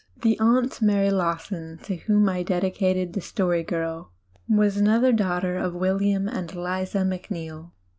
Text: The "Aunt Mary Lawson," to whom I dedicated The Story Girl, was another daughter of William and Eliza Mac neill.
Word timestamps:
The 0.23 0.35
"Aunt 0.39 0.81
Mary 0.81 1.11
Lawson," 1.11 1.77
to 1.83 1.95
whom 1.97 2.27
I 2.27 2.41
dedicated 2.41 3.13
The 3.13 3.21
Story 3.21 3.61
Girl, 3.61 4.11
was 4.49 4.75
another 4.77 5.13
daughter 5.13 5.57
of 5.59 5.75
William 5.75 6.27
and 6.27 6.51
Eliza 6.51 7.05
Mac 7.05 7.29
neill. 7.29 7.71